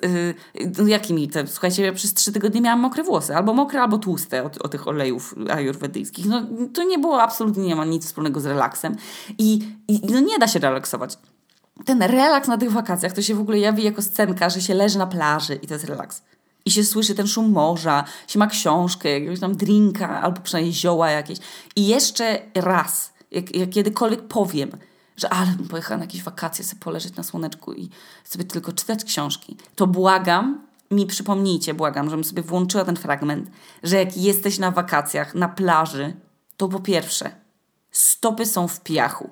[0.77, 3.35] yy, jakimi te, słuchajcie, ja przez trzy tygodnie miałam mokre włosy.
[3.35, 6.25] Albo mokre, albo tłuste od, od tych olejów ajurwedyjskich.
[6.25, 6.41] No
[6.73, 8.95] to nie było absolutnie, nie ma nic wspólnego z relaksem.
[9.37, 11.17] I, i no nie da się relaksować
[11.85, 14.97] ten relaks na tych wakacjach to się w ogóle jawi jako scenka, że się leży
[14.97, 16.21] na plaży i to jest relaks
[16.65, 21.09] i się słyszy ten szum morza, się ma książkę, jakiegoś tam drinka albo przynajmniej zioła
[21.09, 21.39] jakieś.
[21.75, 24.71] I jeszcze raz, jak, jak kiedykolwiek powiem,
[25.17, 27.89] że ale bym pojechała na jakieś wakacje, sobie poleżeć na słoneczku i
[28.23, 33.49] sobie tylko czytać książki, to błagam, mi przypomnijcie, błagam, żebym sobie włączyła ten fragment,
[33.83, 36.13] że jak jesteś na wakacjach, na plaży,
[36.57, 37.31] to po pierwsze,
[37.91, 39.29] stopy są w piachu,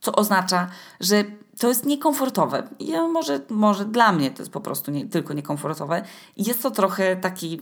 [0.00, 0.68] co oznacza,
[1.00, 1.24] że
[1.58, 2.68] to jest niekomfortowe.
[2.80, 6.02] Ja może, może dla mnie to jest po prostu nie, tylko niekomfortowe.
[6.36, 7.60] Jest to trochę taki,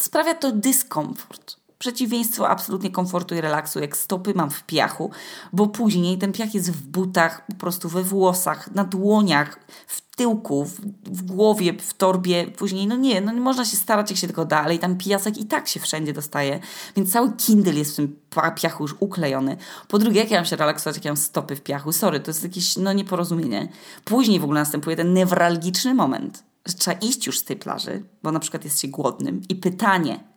[0.00, 1.59] sprawia to dyskomfort.
[1.80, 5.10] Przeciwieństwo absolutnie komfortu i relaksu, jak stopy mam w piachu,
[5.52, 10.64] bo później ten piach jest w butach, po prostu we włosach, na dłoniach, w tyłku,
[10.64, 14.26] w, w, głowie, w torbie, później, no nie, no nie można się starać jak się
[14.26, 16.60] tylko da, ale i tam pijasek i tak się wszędzie dostaje,
[16.96, 18.16] więc cały Kindle jest w tym
[18.62, 19.56] piachu już uklejony.
[19.88, 21.92] Po drugie, jak ja mam się relaksować, jak ja mam stopy w piachu?
[21.92, 23.68] Sorry, to jest jakieś, no nieporozumienie.
[24.04, 28.32] Później w ogóle następuje ten newralgiczny moment, że trzeba iść już z tej plaży, bo
[28.32, 30.29] na przykład jest się głodnym i pytanie,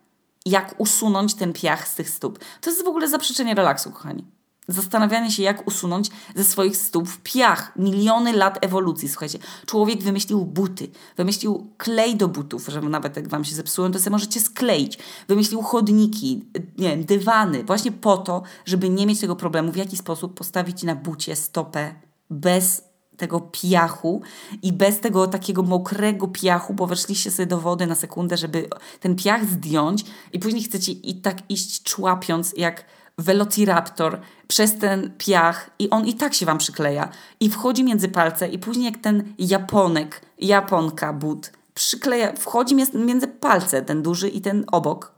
[0.46, 2.38] jak usunąć ten piach z tych stóp.
[2.60, 4.24] To jest w ogóle zaprzeczenie relaksu, kochani.
[4.68, 7.72] Zastanawianie się, jak usunąć ze swoich stóp piach.
[7.76, 9.38] Miliony lat ewolucji, słuchajcie.
[9.66, 14.10] Człowiek wymyślił buty, wymyślił klej do butów, żeby nawet jak wam się zepsują, to sobie
[14.10, 14.98] możecie skleić.
[15.28, 16.44] Wymyślił chodniki,
[16.78, 20.82] nie wiem, dywany, właśnie po to, żeby nie mieć tego problemu, w jaki sposób postawić
[20.82, 21.94] na bucie stopę
[22.30, 24.22] bez tego piachu
[24.62, 28.68] i bez tego takiego mokrego piachu, bo weszliście sobie do wody na sekundę, żeby
[29.00, 32.84] ten piach zdjąć i później chcecie i tak iść człapiąc jak
[33.18, 37.08] Velociraptor przez ten piach i on i tak się wam przykleja.
[37.40, 43.82] I wchodzi między palce i później jak ten Japonek, Japonka but przykleja, wchodzi między palce
[43.82, 45.13] ten duży i ten obok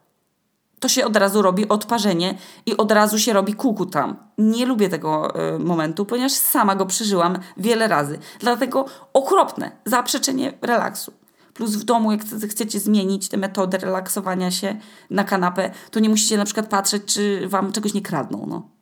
[0.80, 2.34] to się od razu robi odparzenie
[2.66, 4.16] i od razu się robi kuku tam.
[4.38, 8.18] Nie lubię tego y, momentu, ponieważ sama go przeżyłam wiele razy.
[8.40, 11.12] Dlatego okropne zaprzeczenie relaksu.
[11.54, 14.76] Plus w domu, jak chcecie zmienić tę metodę relaksowania się
[15.10, 18.46] na kanapę, to nie musicie na przykład patrzeć, czy wam czegoś nie kradną.
[18.48, 18.75] No.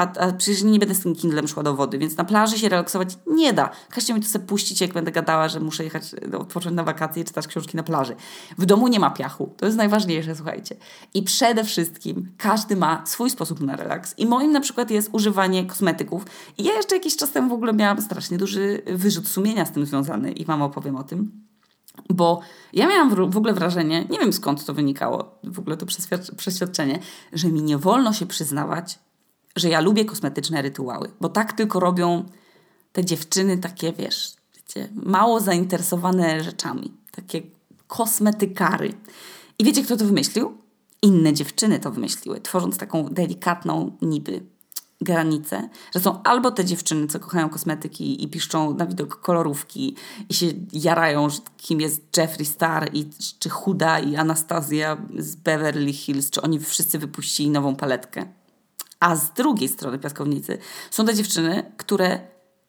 [0.00, 2.68] A, a przecież nie będę z tym Kindlem szła do wody, więc na plaży się
[2.68, 3.70] relaksować nie da.
[3.90, 7.22] Każcie mi to sobie puścić, jak będę gadała, że muszę jechać, no, odpocząć na wakacje
[7.22, 8.16] i czytać książki na plaży.
[8.58, 9.54] W domu nie ma piachu.
[9.56, 10.76] To jest najważniejsze, słuchajcie.
[11.14, 14.14] I przede wszystkim każdy ma swój sposób na relaks.
[14.18, 16.26] I moim na przykład jest używanie kosmetyków.
[16.58, 19.86] I ja jeszcze jakiś czas temu w ogóle miałam strasznie duży wyrzut sumienia z tym
[19.86, 21.30] związany i Wam opowiem o tym.
[22.10, 22.40] Bo
[22.72, 25.86] ja miałam w ogóle wrażenie, nie wiem skąd to wynikało, w ogóle to
[26.36, 26.98] przeświadczenie,
[27.32, 28.98] że mi nie wolno się przyznawać,
[29.56, 32.24] że ja lubię kosmetyczne rytuały, bo tak tylko robią
[32.92, 37.42] te dziewczyny takie, wiesz, wiecie, mało zainteresowane rzeczami, takie
[37.86, 38.92] kosmetykary.
[39.58, 40.58] I wiecie, kto to wymyślił?
[41.02, 44.42] Inne dziewczyny to wymyśliły, tworząc taką delikatną niby
[45.00, 49.96] granicę, że są albo te dziewczyny, co kochają kosmetyki i piszczą na widok kolorówki
[50.28, 56.30] i się jarają, kim jest Jeffree Star i czy Huda i Anastazja z Beverly Hills,
[56.30, 58.39] czy oni wszyscy wypuścili nową paletkę.
[59.00, 60.58] A z drugiej strony piaskownicy
[60.90, 62.20] są te dziewczyny, które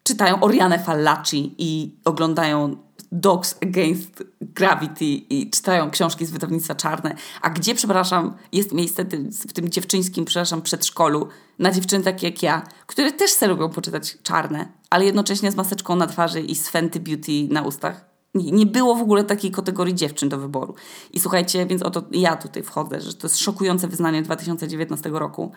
[0.03, 2.77] czytają Orianę Fallaci i oglądają
[3.11, 7.15] Dogs Against Gravity i czytają książki z wydawnictwa Czarne.
[7.41, 11.27] A gdzie, przepraszam, jest miejsce w tym dziewczyńskim, przepraszam, przedszkolu
[11.59, 15.95] na dziewczyny takie jak ja, które też sobie lubią poczytać Czarne, ale jednocześnie z maseczką
[15.95, 18.10] na twarzy i z Fenty Beauty na ustach.
[18.35, 20.75] Nie było w ogóle takiej kategorii dziewczyn do wyboru.
[21.13, 25.51] I słuchajcie, więc oto ja tutaj wchodzę, że to jest szokujące wyznanie 2019 roku.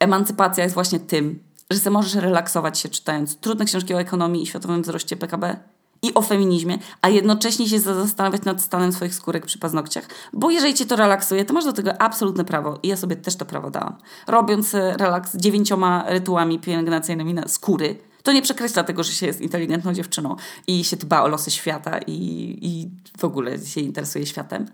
[0.00, 4.46] Emancypacja jest właśnie tym, że ty możesz relaksować się czytając trudne książki o ekonomii i
[4.46, 5.56] światowym wzroście PKB
[6.02, 10.74] i o feminizmie, a jednocześnie się zastanawiać nad stanem swoich skórek przy paznokciach, bo jeżeli
[10.74, 13.70] cię to relaksuje, to masz do tego absolutne prawo i ja sobie też to prawo
[13.70, 13.96] dałam.
[14.26, 19.40] Robiąc e, relaks dziewięcioma rytułami pielęgnacyjnymi na skóry, to nie przekreśla tego, że się jest
[19.40, 24.66] inteligentną dziewczyną i się dba o losy świata i, i w ogóle się interesuje światem.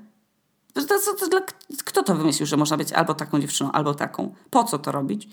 [0.73, 1.41] To, to, to, to,
[1.85, 4.35] kto to wymyślił, że można być albo taką dziewczyną, albo taką?
[4.51, 5.29] Po co to robić?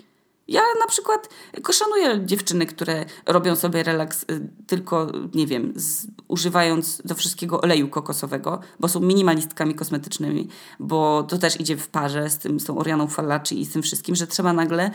[0.47, 1.29] Ja na przykład
[1.71, 7.87] szanuję dziewczyny, które robią sobie relaks y, tylko, nie wiem, z, używając do wszystkiego oleju
[7.87, 10.47] kokosowego, bo są minimalistkami kosmetycznymi,
[10.79, 13.07] bo to też idzie w parze z, tym, z tą Orianą
[13.51, 14.91] i z tym wszystkim, że trzeba nagle,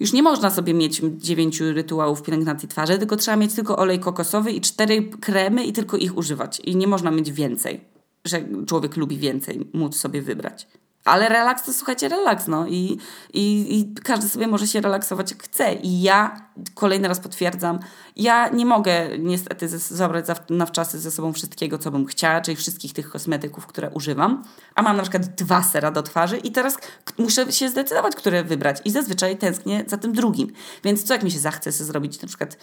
[0.00, 4.52] już nie można sobie mieć dziewięciu rytuałów pielęgnacji twarzy, tylko trzeba mieć tylko olej kokosowy
[4.52, 6.60] i cztery kremy i tylko ich używać.
[6.60, 7.84] I nie można mieć więcej,
[8.24, 10.66] że człowiek lubi więcej, móc sobie wybrać.
[11.04, 12.98] Ale relaks to słuchajcie, relaks, no I,
[13.32, 15.74] i, i każdy sobie może się relaksować jak chce.
[15.74, 17.78] I ja kolejny raz potwierdzam,
[18.16, 22.92] ja nie mogę niestety zabrać na wczasy ze sobą wszystkiego, co bym chciała, czyli wszystkich
[22.92, 24.42] tych kosmetyków, które używam.
[24.74, 26.78] A mam na przykład dwa sera do twarzy i teraz
[27.18, 28.80] muszę się zdecydować, które wybrać.
[28.84, 30.52] I zazwyczaj tęsknię za tym drugim.
[30.84, 32.56] Więc co jak mi się zachce sobie zrobić na przykład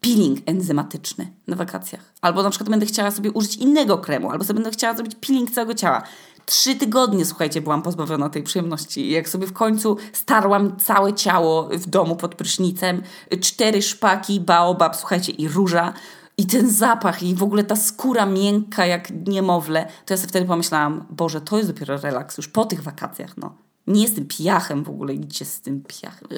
[0.00, 2.12] peeling enzymatyczny na wakacjach.
[2.20, 5.50] Albo na przykład będę chciała sobie użyć innego kremu, albo sobie będę chciała zrobić peeling
[5.50, 6.02] całego ciała.
[6.46, 9.10] Trzy tygodnie, słuchajcie, byłam pozbawiona tej przyjemności.
[9.10, 13.02] Jak sobie w końcu starłam całe ciało w domu pod prysznicem,
[13.40, 15.92] cztery szpaki, baobab, słuchajcie, i róża,
[16.36, 20.46] i ten zapach, i w ogóle ta skóra miękka jak niemowlę, to ja sobie wtedy
[20.46, 23.54] pomyślałam, Boże, to jest dopiero relaks już po tych wakacjach, no.
[23.86, 26.28] Nie jestem pijachem w ogóle, idźcie z tym pijachem.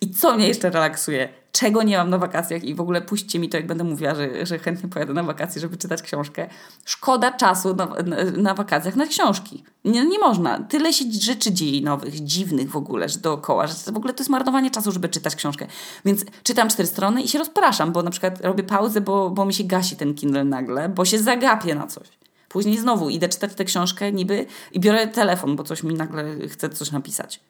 [0.00, 1.28] I co mnie jeszcze relaksuje?
[1.52, 4.46] czego nie mam na wakacjach i w ogóle puśćcie mi to, jak będę mówiła, że,
[4.46, 6.48] że chętnie pojadę na wakacje, żeby czytać książkę.
[6.84, 9.64] Szkoda czasu na, na, na wakacjach na książki.
[9.84, 10.58] Nie, nie można.
[10.58, 14.30] Tyle się rzeczy dzieje nowych, dziwnych w ogóle, że dookoła, że w ogóle to jest
[14.30, 15.66] marnowanie czasu, żeby czytać książkę.
[16.04, 19.54] Więc czytam cztery strony i się rozpraszam, bo na przykład robię pauzę, bo, bo mi
[19.54, 22.08] się gasi ten Kindle nagle, bo się zagapię na coś.
[22.48, 26.68] Później znowu idę czytać tę książkę niby i biorę telefon, bo coś mi nagle chce
[26.68, 27.40] coś napisać.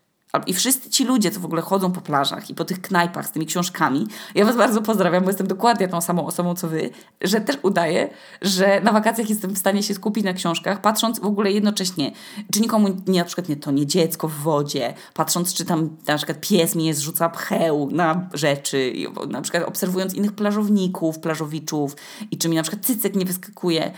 [0.46, 3.30] I wszyscy ci ludzie, co w ogóle chodzą po plażach i po tych knajpach z
[3.30, 7.40] tymi książkami, ja Was bardzo pozdrawiam, bo jestem dokładnie tą samą osobą co Wy, że
[7.40, 8.08] też udaję,
[8.42, 12.12] że na wakacjach jestem w stanie się skupić na książkach, patrząc w ogóle jednocześnie,
[12.52, 16.16] czy nikomu nie, na przykład nie to nie dziecko w wodzie, patrząc, czy tam na
[16.16, 18.92] przykład pies mi zrzuca pcheł na rzeczy,
[19.28, 21.96] na przykład obserwując innych plażowników, plażowiczów
[22.30, 23.92] i czy mi na przykład cycek nie wyskakuje.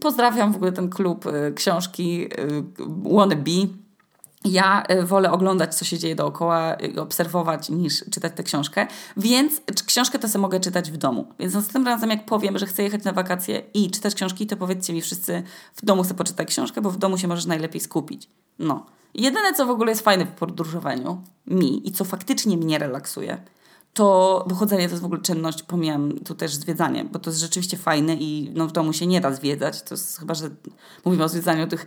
[0.00, 2.28] Pozdrawiam w ogóle ten klub y, książki y,
[3.14, 3.66] Wannabe
[4.44, 8.86] ja y, wolę oglądać, co się dzieje dookoła, obserwować, niż czytać tę książkę.
[9.16, 11.26] Więc książkę to sobie mogę czytać w domu.
[11.38, 14.92] Więc następnym razem, jak powiem, że chcę jechać na wakacje i czytać książki, to powiedzcie
[14.92, 15.42] mi wszyscy,
[15.74, 18.28] w domu chcę poczytać książkę, bo w domu się możesz najlepiej skupić.
[18.58, 18.86] No.
[19.14, 23.38] Jedyne, co w ogóle jest fajne w podróżowaniu, mi i co faktycznie mnie relaksuje,
[23.94, 27.40] to bo chodzenie to jest w ogóle czynność, pomijam tu też zwiedzanie, bo to jest
[27.40, 29.82] rzeczywiście fajne i no, w domu się nie da zwiedzać.
[29.82, 30.50] To jest chyba, że
[31.04, 31.86] mówimy o zwiedzaniu tych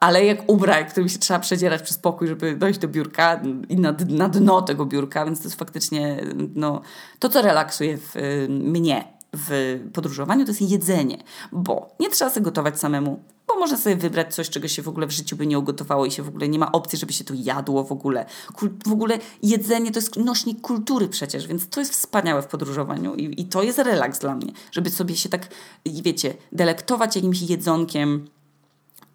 [0.00, 4.28] alejek ubrań, którymi się trzeba przedzierać przez pokój, żeby dojść do biurka i na, na
[4.28, 6.80] dno tego biurka, więc to jest faktycznie no,
[7.18, 8.14] to, co relaksuje w,
[8.48, 11.18] mnie w podróżowaniu, to jest jedzenie,
[11.52, 15.06] bo nie trzeba sobie gotować samemu bo można sobie wybrać coś, czego się w ogóle
[15.06, 17.34] w życiu by nie ugotowało i się w ogóle nie ma opcji, żeby się to
[17.36, 18.26] jadło w ogóle.
[18.54, 23.14] Kul w ogóle jedzenie to jest nośnik kultury przecież, więc to jest wspaniałe w podróżowaniu
[23.14, 25.48] i, i to jest relaks dla mnie, żeby sobie się tak,
[25.86, 28.28] wiecie, delektować jakimś jedzonkiem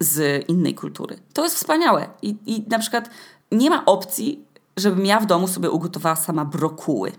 [0.00, 1.18] z innej kultury.
[1.32, 3.10] To jest wspaniałe i, i na przykład
[3.52, 4.44] nie ma opcji,
[4.76, 7.12] żebym ja w domu sobie ugotowała sama brokuły.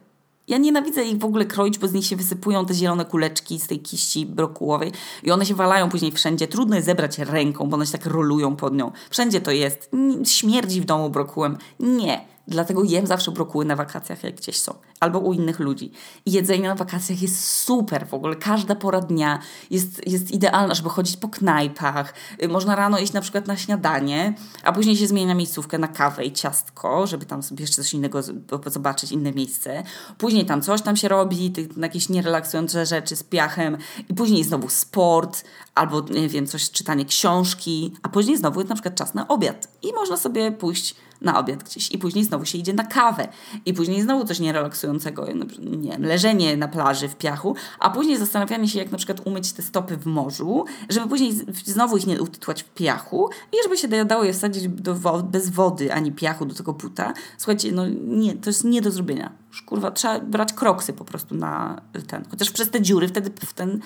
[0.48, 3.68] Ja nienawidzę ich w ogóle kroić, bo z nich się wysypują te zielone kuleczki z
[3.68, 4.92] tej kiści brokułowej
[5.24, 6.48] i one się walają później wszędzie.
[6.48, 8.92] Trudno je zebrać ręką, bo one się tak rolują pod nią.
[9.10, 9.92] Wszędzie to jest.
[10.26, 11.58] Śmierdzi w domu brokułem.
[11.80, 12.35] Nie.
[12.48, 15.92] Dlatego jem zawsze brokuły na wakacjach, jak gdzieś są, albo u innych ludzi.
[16.26, 18.36] I jedzenie na wakacjach jest super w ogóle.
[18.36, 22.14] Każda pora dnia jest, jest idealna, żeby chodzić po knajpach.
[22.44, 26.26] Y, można rano iść na przykład na śniadanie, a później się zmienia miejscówkę na kawę
[26.26, 28.20] i ciastko, żeby tam sobie jeszcze coś innego
[28.66, 29.84] zobaczyć, inne miejsce.
[30.18, 33.78] Później tam coś tam się robi, jakieś nierelaksujące rzeczy z piachem.
[34.10, 35.44] I później znowu sport,
[35.76, 39.68] albo nie wiem, coś, czytanie książki, a później znowu jest na przykład czas na obiad.
[39.82, 43.28] I można sobie pójść na obiad gdzieś i później znowu się idzie na kawę
[43.66, 45.28] i później znowu coś nierelaksującego,
[45.60, 49.54] nie wiem, leżenie na plaży w piachu, a później zastanawianie się, jak na przykład umyć
[49.54, 51.34] te stopy w morzu, żeby później
[51.66, 55.50] znowu ich nie utytłać w piachu i żeby się dało je wsadzić do wo bez
[55.50, 57.14] wody ani piachu do tego buta.
[57.38, 59.32] Słuchajcie, no nie, to jest nie do zrobienia.
[59.50, 62.24] Już, kurwa, trzeba brać kroksy po prostu na ten.
[62.32, 63.80] Chociaż przez te dziury wtedy w ten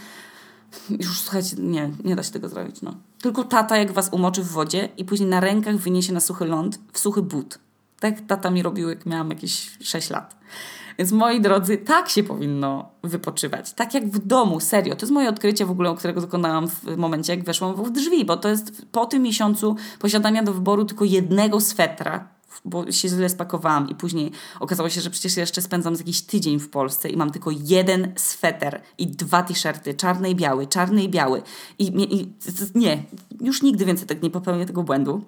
[0.89, 2.81] już słuchajcie, nie, nie da się tego zrobić.
[2.81, 2.93] No.
[3.21, 6.79] Tylko tata, jak was umoczy w wodzie i później na rękach wyniesie na suchy ląd,
[6.93, 7.59] w suchy but.
[7.99, 10.39] Tak tata mi robił, jak miałam jakieś 6 lat.
[10.99, 13.73] Więc moi drodzy, tak się powinno wypoczywać.
[13.73, 14.95] Tak jak w domu, serio.
[14.95, 18.37] To jest moje odkrycie w ogóle, którego dokonałam w momencie, jak weszłam w drzwi, bo
[18.37, 22.27] to jest po tym miesiącu posiadania do wyboru tylko jednego swetra,
[22.65, 26.69] bo się źle spakowałam i później okazało się, że przecież jeszcze spędzam jakiś tydzień w
[26.69, 31.41] Polsce i mam tylko jeden sweter i dwa t-shirty, czarny i biały, czarny i biały.
[31.79, 31.85] I,
[32.19, 32.33] i
[32.75, 33.03] nie,
[33.41, 35.21] już nigdy więcej tak nie popełnię tego błędu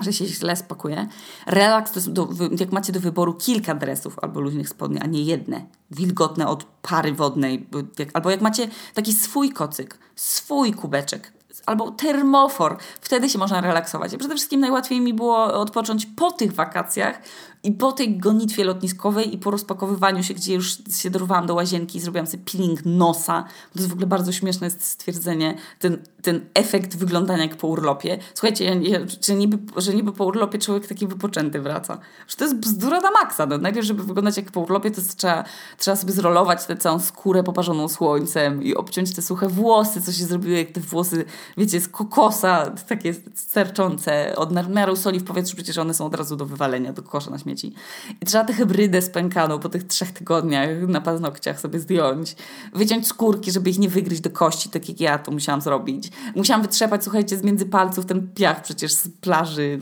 [0.00, 1.08] że się źle spakuje.
[1.46, 2.28] Relaks to do,
[2.60, 5.66] jak macie do wyboru kilka dresów albo luźnych spodni, a nie jedne.
[5.90, 7.68] Wilgotne od pary wodnej.
[8.14, 11.32] Albo jak macie taki swój kocyk, swój kubeczek,
[11.66, 12.76] albo termofor.
[13.00, 14.16] Wtedy się można relaksować.
[14.16, 17.18] przede wszystkim najłatwiej mi było odpocząć po tych wakacjach,
[17.62, 21.98] i po tej gonitwie lotniskowej i po rozpakowywaniu się, gdzie już się dorwałam do łazienki
[21.98, 26.46] i zrobiłam sobie peeling nosa, to jest w ogóle bardzo śmieszne jest stwierdzenie, ten, ten
[26.54, 28.18] efekt wyglądania jak po urlopie.
[28.34, 31.98] Słuchajcie, ja, ja, że, niby, że niby po urlopie człowiek taki wypoczęty wraca.
[32.28, 33.46] Że to jest bzdura na maksa.
[33.46, 35.44] No, najpierw, żeby wyglądać jak po urlopie, to trzeba,
[35.78, 40.24] trzeba sobie zrolować tę całą skórę poparzoną słońcem i obciąć te suche włosy, co się
[40.24, 41.24] zrobiło, jak te włosy,
[41.56, 46.36] wiecie, z kokosa, takie sterczące, od nadmiaru soli w powietrzu, przecież one są od razu
[46.36, 47.74] do wywalenia, do kosza na śmieci śmieci.
[48.20, 52.36] I trzeba tę hybrydę spękaną po tych trzech tygodniach na paznokciach sobie zdjąć.
[52.74, 56.10] Wyciąć skórki, żeby ich nie wygryźć do kości, tak jak ja to musiałam zrobić.
[56.36, 59.78] Musiałam wytrzepać, słuchajcie, z między palców ten piach przecież z plaży.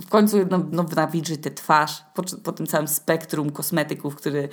[0.00, 4.48] W końcu no, no, nawilżyć tę twarz po, po tym całym spektrum kosmetyków, który,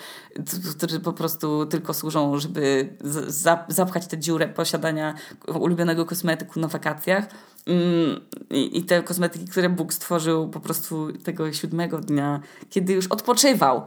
[0.77, 2.95] który po prostu tylko służą, żeby
[3.27, 5.13] za, zapchać tę dziurę posiadania
[5.47, 7.27] ulubionego kosmetyku na wakacjach
[7.67, 13.07] Mm, I, I te kosmetyki, które Bóg stworzył po prostu tego siódmego dnia, kiedy już
[13.07, 13.81] odpoczywał,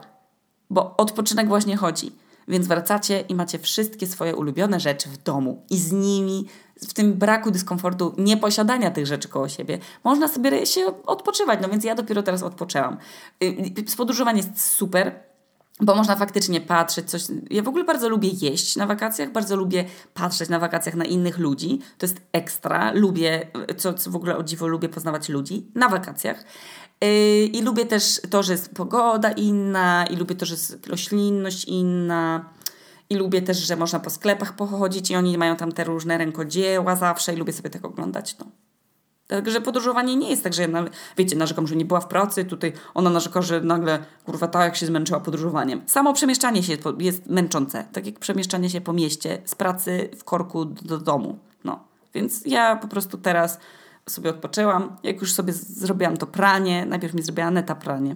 [0.70, 2.12] bo odpoczynek właśnie chodzi.
[2.48, 6.46] Więc wracacie i macie wszystkie swoje ulubione rzeczy w domu i z nimi,
[6.88, 11.59] w tym braku dyskomfortu, nieposiadania tych rzeczy koło siebie, można sobie się odpoczywać.
[11.62, 12.96] No więc ja dopiero teraz odpoczęłam.
[13.42, 13.46] Y,
[13.92, 15.20] y, podróżowanie jest super,
[15.80, 17.22] bo można faktycznie patrzeć coś.
[17.50, 21.38] Ja w ogóle bardzo lubię jeść na wakacjach, bardzo lubię patrzeć na wakacjach na innych
[21.38, 21.80] ludzi.
[21.98, 22.92] To jest ekstra.
[22.92, 26.44] Lubię, co, co w ogóle o dziwo lubię poznawać ludzi na wakacjach.
[27.52, 32.50] I lubię też to, że jest pogoda inna, i lubię to, że jest roślinność inna.
[33.10, 36.96] I lubię też, że można po sklepach pochodzić i oni mają tam te różne rękodzieła
[36.96, 38.38] zawsze i lubię sobie tak oglądać.
[38.38, 38.46] No.
[39.26, 40.68] Także podróżowanie nie jest tak, że ja,
[41.16, 44.76] wiecie, narzekam, że nie była w pracy, tutaj ona narzeka, że nagle, kurwa, tak jak
[44.76, 45.82] się zmęczyła podróżowaniem.
[45.86, 50.64] Samo przemieszczanie się jest męczące, tak jak przemieszczanie się po mieście, z pracy w korku
[50.64, 51.38] do, do domu.
[51.64, 53.58] No, więc ja po prostu teraz
[54.08, 54.96] sobie odpoczęłam.
[55.02, 58.14] Jak już sobie zrobiłam to pranie, najpierw mi zrobiła Aneta pranie.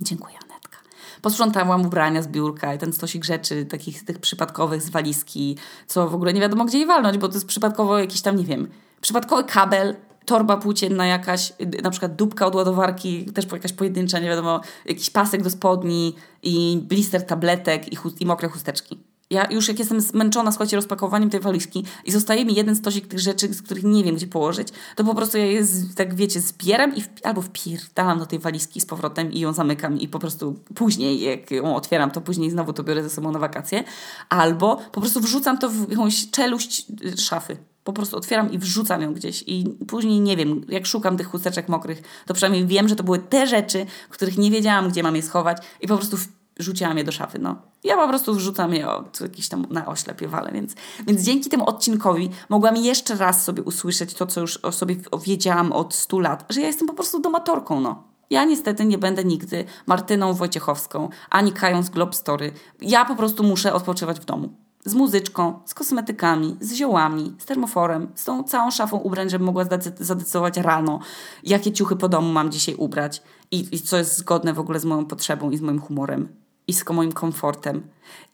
[0.00, 0.78] Dziękuję, Anetka.
[1.22, 6.14] Posprzątałam ubrania z biurka i ten stosik rzeczy, takich tych przypadkowych z walizki, co w
[6.14, 8.68] ogóle nie wiadomo gdzie je walnąć, bo to jest przypadkowo jakiś tam, nie wiem,
[9.00, 14.28] przypadkowy kabel, torba płócienna jakaś, y, na przykład dupka od ładowarki, też jakaś pojedyncza, nie
[14.28, 19.07] wiadomo, jakiś pasek do spodni i blister tabletek i, i mokre chusteczki.
[19.30, 23.18] Ja już jak jestem zmęczona, słuchajcie, rozpakowaniem tej walizki i zostaje mi jeden stosik tych
[23.18, 26.96] rzeczy, z których nie wiem, gdzie położyć, to po prostu ja je, tak wiecie, zbieram
[26.96, 30.56] i w, albo wpierdalam do tej walizki z powrotem i ją zamykam i po prostu
[30.74, 33.84] później, jak ją otwieram, to później znowu to biorę ze sobą na wakacje,
[34.28, 37.56] albo po prostu wrzucam to w jakąś czeluść y, szafy.
[37.84, 41.68] Po prostu otwieram i wrzucam ją gdzieś i później nie wiem, jak szukam tych chusteczek
[41.68, 45.22] mokrych, to przynajmniej wiem, że to były te rzeczy, których nie wiedziałam, gdzie mam je
[45.22, 46.16] schować i po prostu
[46.58, 47.56] rzuciłam je do szafy, no.
[47.84, 50.74] Ja po prostu wrzucam je od jakiś tam na oślepie wale, więc,
[51.06, 55.72] więc dzięki temu odcinkowi mogłam jeszcze raz sobie usłyszeć to, co już o sobie wiedziałam
[55.72, 58.08] od 100 lat, że ja jestem po prostu domatorką, no.
[58.30, 62.52] Ja niestety nie będę nigdy Martyną Wojciechowską, ani Kają z Globe Story.
[62.80, 64.48] Ja po prostu muszę odpoczywać w domu.
[64.84, 69.64] Z muzyczką, z kosmetykami, z ziołami, z termoforem, z tą całą szafą ubrań, żebym mogła
[70.00, 71.00] zadecydować rano,
[71.42, 74.84] jakie ciuchy po domu mam dzisiaj ubrać i, i co jest zgodne w ogóle z
[74.84, 76.28] moją potrzebą i z moim humorem
[76.68, 77.82] i z moim komfortem.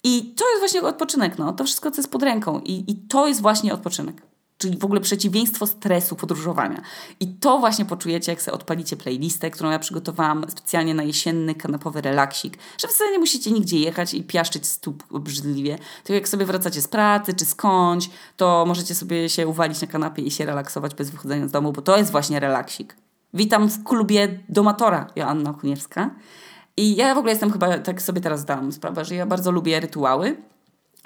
[0.05, 1.53] I to jest właśnie odpoczynek, no.
[1.53, 2.61] To wszystko, co jest pod ręką.
[2.61, 4.23] I, I to jest właśnie odpoczynek.
[4.59, 6.83] Czyli w ogóle przeciwieństwo stresu podróżowania.
[7.21, 12.01] I to właśnie poczujecie, jak sobie odpalicie playlistę, którą ja przygotowałam specjalnie na jesienny kanapowy
[12.01, 15.79] relaksik, że wcale nie musicie nigdzie jechać i piaszczyć stóp obrzydliwie.
[16.05, 20.23] To jak sobie wracacie z pracy czy skądś, to możecie sobie się uwalić na kanapie
[20.23, 22.97] i się relaksować bez wychodzenia z domu, bo to jest właśnie relaksik.
[23.35, 26.11] Witam w klubie Domatora, Joanna Kuniewska.
[26.77, 29.81] I ja w ogóle jestem chyba, tak sobie teraz zdałam sprawę, że ja bardzo lubię
[29.81, 30.37] rytuały.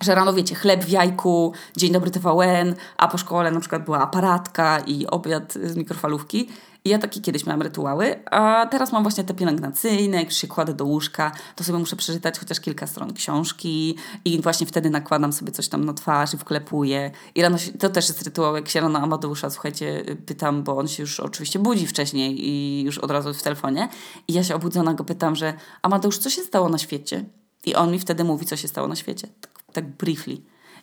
[0.01, 3.99] Że rano, wiecie, chleb w jajku, dzień dobry TVN, a po szkole na przykład była
[3.99, 6.49] aparatka i obiad z mikrofalówki.
[6.89, 10.85] Ja takie kiedyś miałam rytuały, a teraz mam właśnie te pielęgnacyjne, jak się kładę do
[10.85, 15.69] łóżka, to sobie muszę przeczytać chociaż kilka stron książki i właśnie wtedy nakładam sobie coś
[15.69, 17.11] tam na twarz i wklepuję.
[17.35, 20.89] I rano, się, to też jest rytuał, jak się rano Amadeusza, słuchajcie, pytam, bo on
[20.89, 23.89] się już oczywiście budzi wcześniej i już od razu w telefonie.
[24.29, 27.25] I ja się obudzona go pytam, że Amadeusz, co się stało na świecie?
[27.67, 29.29] I on mi wtedy mówi, co się stało na świecie.
[29.41, 30.37] Tak, tak briefly.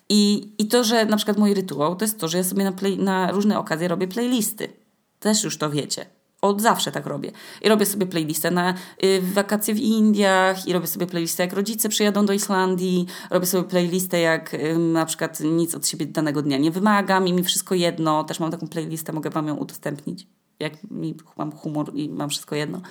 [0.09, 2.71] I, I to, że na przykład mój rytuał, to jest to, że ja sobie na,
[2.71, 4.84] play, na różne okazje robię playlisty
[5.25, 6.05] też już to wiecie.
[6.41, 7.31] Od zawsze tak robię.
[7.61, 11.89] I robię sobie playlistę na y, wakacje w Indiach, i robię sobie playlistę jak rodzice
[11.89, 16.57] przyjadą do Islandii, robię sobie playlistę jak y, na przykład nic od siebie danego dnia
[16.57, 18.23] nie wymagam i mi wszystko jedno.
[18.23, 20.27] Też mam taką playlistę, mogę Wam ją udostępnić.
[20.59, 22.81] Jak mi mam humor i mam wszystko jedno.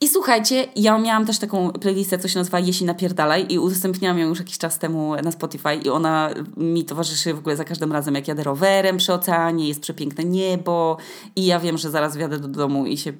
[0.00, 4.28] I słuchajcie, ja miałam też taką playlistę, co się nazywa Jeśli napierdalaj i udostępniałam ją
[4.28, 8.14] już jakiś czas temu na Spotify i ona mi towarzyszy w ogóle za każdym razem,
[8.14, 10.96] jak jadę rowerem przy oceanie, jest przepiękne niebo
[11.36, 13.12] i ja wiem, że zaraz wjadę do domu i się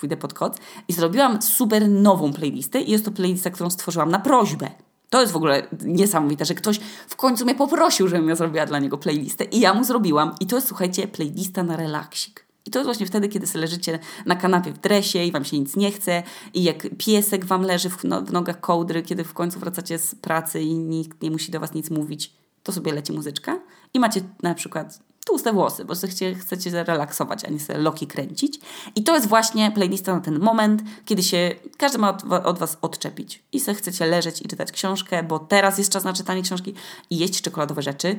[0.00, 0.56] pójdę pod koc.
[0.88, 4.70] I zrobiłam super nową playlistę i jest to playlista, którą stworzyłam na prośbę.
[5.10, 8.78] To jest w ogóle niesamowite, że ktoś w końcu mnie poprosił, żebym ja zrobiła dla
[8.78, 10.34] niego playlistę i ja mu zrobiłam.
[10.40, 12.45] I to jest, słuchajcie, playlista na relaksik.
[12.66, 15.76] I to jest właśnie wtedy, kiedy leżycie na kanapie w dresie i wam się nic
[15.76, 16.22] nie chce
[16.54, 20.14] i jak piesek wam leży w, no, w nogach kołdry, kiedy w końcu wracacie z
[20.14, 23.60] pracy i nikt nie musi do was nic mówić, to sobie leci muzyczka
[23.94, 28.60] i macie na przykład tłuste włosy, bo chcecie, chcecie zrelaksować, a nie sobie loki kręcić.
[28.94, 32.78] I to jest właśnie playlista na ten moment, kiedy się każdy ma od, od was
[32.82, 36.74] odczepić i sobie chcecie leżeć i czytać książkę, bo teraz jest czas na czytanie książki
[37.10, 38.18] i jeść czekoladowe rzeczy.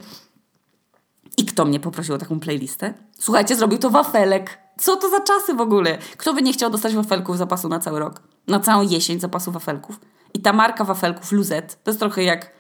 [1.38, 2.94] I kto mnie poprosił o taką playlistę?
[3.20, 4.60] Słuchajcie, zrobił to wafelek.
[4.80, 5.98] Co to za czasy w ogóle?
[6.18, 8.22] Kto by nie chciał dostać wafelków zapasu na cały rok?
[8.48, 10.00] Na całą jesień zapasu wafelków.
[10.34, 12.52] I ta marka wafelków Luzet to jest trochę jak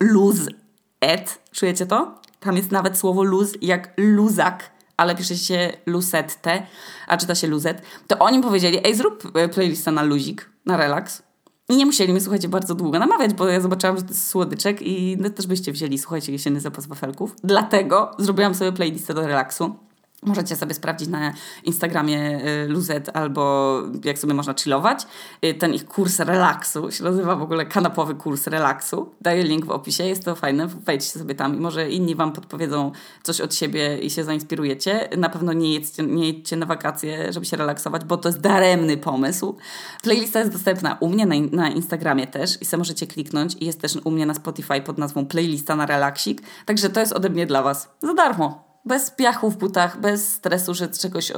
[0.00, 1.38] luz-et.
[1.52, 2.20] Czujecie to?
[2.40, 6.66] Tam jest nawet słowo luz jak luzak, ale pisze się lusette,
[7.06, 7.82] a czyta się luzet.
[8.06, 11.22] To oni powiedzieli, ej zrób e, playlistę na luzik, na relaks.
[11.68, 14.82] I nie musieli mnie, słuchajcie, bardzo długo namawiać, bo ja zobaczyłam, że to jest słodyczek
[14.82, 17.36] i też byście wzięli, słuchajcie, jesienny zapas wafelków.
[17.44, 19.74] Dlatego zrobiłam sobie playlistę do relaksu.
[20.22, 21.32] Możecie sobie sprawdzić na
[21.64, 25.06] Instagramie y, Luzet albo jak sobie można chillować.
[25.44, 29.12] Y, ten ich kurs relaksu się nazywa w ogóle kanapowy kurs relaksu.
[29.20, 30.66] Daję link w opisie, jest to fajne.
[30.66, 35.08] Wejdźcie sobie tam i może inni Wam podpowiedzą coś od siebie i się zainspirujecie.
[35.16, 38.96] Na pewno nie jedźcie, nie jedźcie na wakacje, żeby się relaksować, bo to jest daremny
[38.96, 39.56] pomysł.
[40.02, 43.56] Playlista jest dostępna u mnie na, na Instagramie też i sobie możecie kliknąć.
[43.60, 46.42] I jest też u mnie na Spotify pod nazwą Playlista na relaksik.
[46.66, 48.65] Także to jest ode mnie dla Was za darmo.
[48.86, 51.32] Bez piachu w butach, bez stresu, że czegoś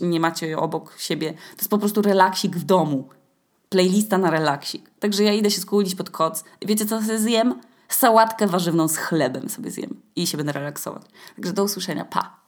[0.00, 1.32] nie macie obok siebie.
[1.32, 3.08] To jest po prostu relaksik w domu.
[3.68, 4.90] Playlista na relaksik.
[5.00, 6.44] Także ja idę się skulić pod koc.
[6.66, 7.60] Wiecie co sobie zjem?
[7.88, 10.00] Sałatkę warzywną z chlebem sobie zjem.
[10.16, 11.02] I się będę relaksować.
[11.36, 12.04] Także do usłyszenia.
[12.04, 12.47] Pa!